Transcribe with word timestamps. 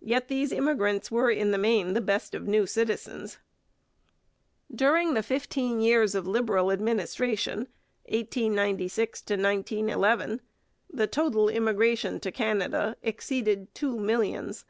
Yet 0.00 0.26
these 0.26 0.50
immigrants 0.50 1.12
were 1.12 1.30
in 1.30 1.52
the 1.52 1.58
main 1.58 1.92
the 1.92 2.00
best 2.00 2.34
of 2.34 2.48
new 2.48 2.66
citizens. 2.66 3.38
During 4.74 5.14
the 5.14 5.22
fifteen 5.22 5.80
years 5.80 6.16
of 6.16 6.26
Liberal 6.26 6.72
administration 6.72 7.68
(1896 8.08 9.20
1911) 9.30 10.40
the 10.92 11.06
total 11.06 11.48
immigration 11.48 12.18
to 12.18 12.32
Canada 12.32 12.96
exceeded 13.00 13.72
two 13.76 13.96
millions. 13.96 14.64